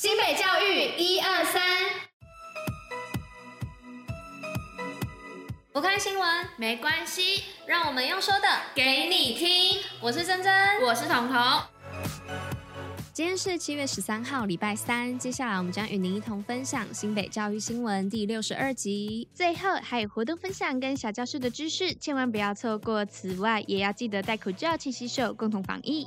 [0.00, 1.60] 新北教育一二三，
[5.72, 9.82] 不看新闻没关系，让我们用说的给你听。
[10.00, 11.36] 我是珍珍，我是彤彤。
[13.12, 15.18] 今天是七月十三号，礼拜三。
[15.18, 19.28] 接下来我们将与您一同分享新北教育新闻第六十二集。
[19.34, 23.04] 最后还有活动分享跟小教室的知识，千万不要错过。
[23.04, 26.06] 此外，也要记得戴口罩、勤洗手，共同防疫。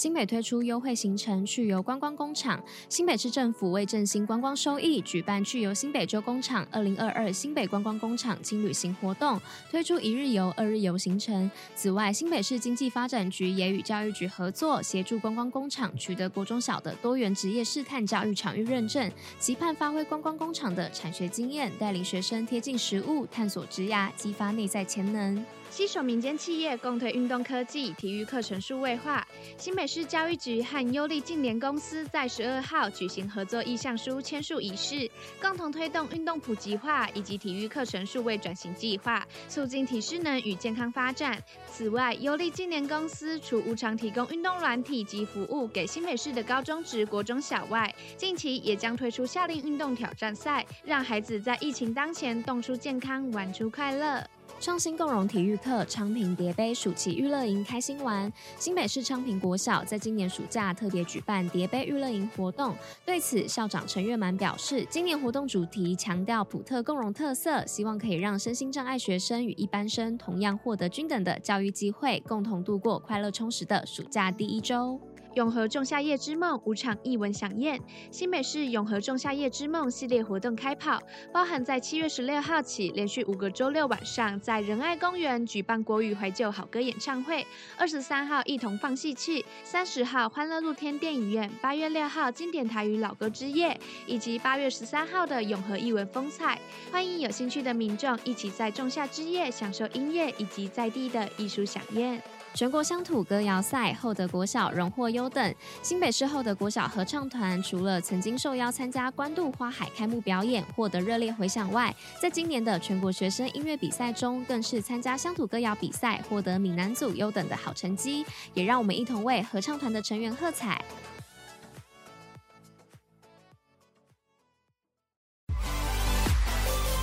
[0.00, 2.58] 新北推出优惠行程去游观光工厂，
[2.88, 9.38] 新北市政府为振兴观光收益，举办去游新北州工厂二零二二新北观光工厂轻旅行活动，
[9.70, 11.50] 推出一日游、二日游行程。
[11.74, 25.44] 此外，新北市经济发展局也与教育局合作，协助观光工厂取得国中小的多元职业试探教育场域认证，期盼发挥观光工厂的产学经验，带领学生贴近实务，探索职涯，激发内在潜能。
[25.70, 29.24] 携手民间企业共推运动科技、体育课程数位化。
[29.56, 35.08] 新北市教育局和优利净联公司在十二号举行合作意向书签署仪式，
[35.40, 41.40] 共同推动运动普及化以及体育课程数位转型计划，促进体适能与健康发展。
[41.70, 54.26] 此外，优利净联公司除无偿提供运动软体及服务给新北市的高中职、国中小外，近期也将推出夏令运动挑战赛，让孩子在疫情当前动出健康，玩出快乐。
[54.58, 62.74] 创新共融体育课昌平叠杯暑期娱乐营开心玩，新北市昌平国小在今年暑假特别举办叠杯娱乐营活动。
[63.06, 75.00] 对此，校长陈月满表示，今年活动主题强调普特共融特色，希望可以让身心障碍学生与一般生同样获得均等的教育机会，共同度过快乐充实的暑假第一周。
[75.34, 81.00] 永和仲夏夜之梦五场艺文饗宴，新北市永和仲夏夜之梦系列活动开跑，
[81.32, 87.46] 包含在七月十六号起连续五个周六晚上在仁爱公园举办国语怀旧好歌演唱会，
[87.78, 102.20] 二十三号一同放戏去，三十号欢乐露天电影院，八月六号经典台语老歌之夜，以及八月十三号的永和艺文风采，欢迎有兴趣的民众一起在仲夏之夜享受音乐以及在地的艺术饗宴。
[102.52, 105.54] 全国乡土歌谣赛，厚德国小荣获优等。
[105.82, 118.26] 新北市厚德国小合唱团除了曾经受邀参加关渡花海开幕表演，获得热烈回响外，在今年的全国学生音乐比赛中，更是参加乡土歌谣比赛，获得闽南组优等的好成绩。
[118.52, 120.84] 也让我们一同为合唱团的成员喝彩。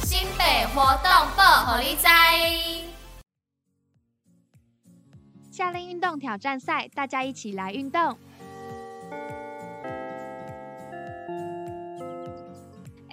[0.04, 2.87] 新北活动报虎哩知。
[5.58, 8.16] 夏令运动挑战赛，大家一起来运动。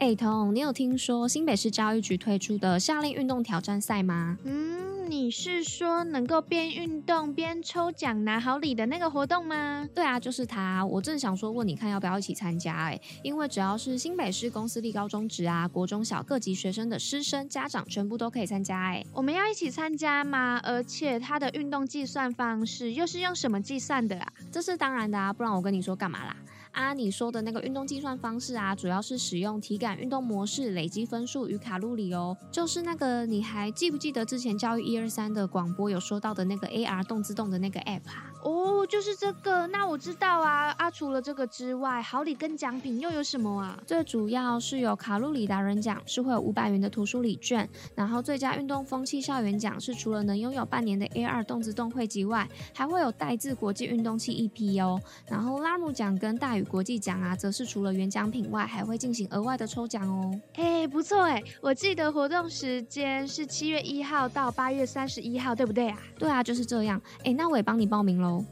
[0.05, 4.37] 哎，彤，你有听说新北市教育局推出的夏令运动挑战赛吗？
[4.45, 4.85] 嗯。
[5.07, 9.89] 你是说能够边运动边抽奖拿好礼的那个活动吗？
[9.95, 10.85] 对啊，就是它。
[10.85, 19.05] 我正想说问你看要不要一起参加哎，因为只要是新北市公司立高中职啊、国中小各级学生的师生家长全部都可以参加哎。
[19.13, 20.61] 我们要一起参加吗？
[20.65, 24.33] 而且它的运动计算方式又是用什么计算的啊？
[24.51, 26.37] 这是当然的啊，不然我跟你说干嘛啦？
[26.75, 32.37] 啊，你说的那个运动计算方式啊，主要是使用体感运动模式累积分数与卡路里哦。
[32.51, 38.33] 就是那个，你还记不记得之前教育一二三的广播有说到的那个 AR 动自动的那个 App 啊？
[38.43, 39.67] 哦，就是这个。
[39.69, 40.75] 那我知道啊。
[40.79, 43.79] 啊，除了这个之外，好礼跟奖品又有什么啊？
[43.87, 47.69] 最主要是有卡路里达人奖，是会有五百元的图书礼券。
[47.95, 55.01] 然后最佳运动风气校园奖是除了能拥有半年的 AR 动自动会籍外，还会有代字国际运动器一批哦。
[55.29, 60.41] 然后拉姆奖跟大宇国际奖啊，则是除了原奖品外，还会进行额外的抽奖哦。
[60.55, 65.99] 哎，不错哎，我记得活动时间是七月一号到八月三十一号，对不对啊？
[66.19, 67.01] 对啊，就是这样。
[67.25, 68.45] 哎，那我也帮你报名喽。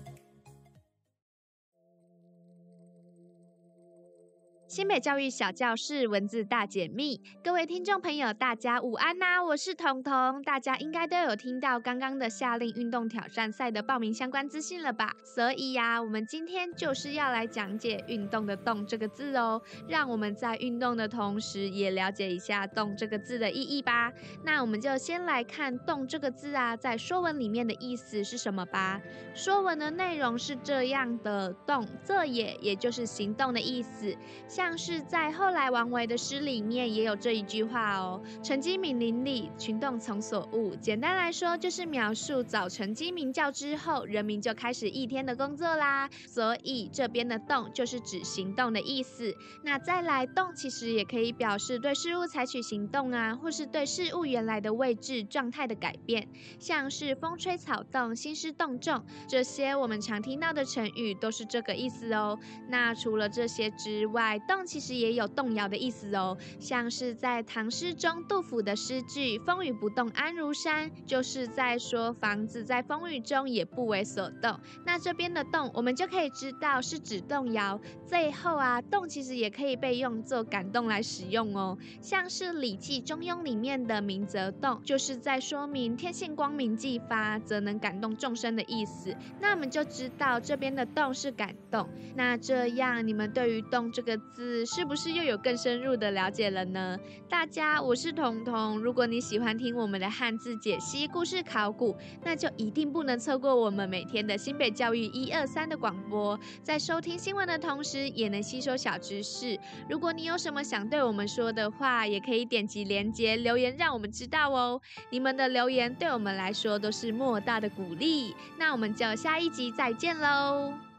[4.73, 15.15] 新北教育小教室文字大解密，各位听众朋友，大家午安呐、我是彤彤，大家应该都有听到刚刚的夏令运动挑战赛的报名相关资讯了吧？
[15.23, 24.11] 所以呀、我们今天就是要来讲解“运动”的“动”这个字哦，让我们在运动的同时，也了解一下“动”这个字的意义吧。
[24.43, 28.99] 那我们就先来看“动”这个字啊，在说文里面的意思是什么吧？
[29.35, 34.17] 说文的内容是这样的：“动，作也”，也就是行动的意思。
[34.63, 46.09] 像是在后来王维的诗里面也有这一句话哦：“晨鸡鸣林里，群动从所恶。”简单来说，就是描述早晨鸡鸣叫之后，人民就开始一天的工作啦。
[46.29, 49.35] 所以这边的动就是指行动的意思。
[49.65, 56.29] 那再来动，其实也可以表示对事物采取行动啊，或是对事物原来的位置状态的改变，
[56.61, 62.39] 像是风吹草动、兴师动众这些我们常听到的成语都是这个意思哦。
[62.69, 74.61] 那除了这些之外，动其实也有动摇的意思哦，像是在唐诗中杜甫的诗句“风雨不动安如山”，就是在说房子在风雨中也不为所动。
[74.85, 77.81] 那这边的动，我们就可以知道是指动摇。
[78.07, 89.17] 最后啊，动其实也可以被用作感动来使用哦，像是《礼记·中庸》里面的“明则动”，就是在说明天性光明既发，则能感动众生的意思。
[89.41, 91.89] 那我们就知道这边的动是感动。
[92.15, 96.99] 那这样你们对于“动”这个字是不是又有更深入的了解了呢？
[97.29, 98.79] 大家，我是彤彤。
[98.79, 106.39] 如果你喜欢听我们的汉字解析、故事考古，那就一定不能错过我们每天的新北教育一二三的广播。
[106.63, 109.59] 在收听新闻的同时，也能吸收小知识。
[109.89, 114.81] 如果你有什么想对我们说的话，也可以点击连接留言，让我们知道哦。
[115.11, 118.35] 你们的留言对我们来说都是莫大的鼓励。
[118.59, 120.92] 那我们就下一集再见喽。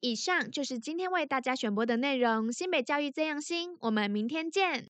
[0.00, 2.52] 以上就是今天为大家选播的内容。
[2.52, 4.84] 新北教育这样新，我们明天见。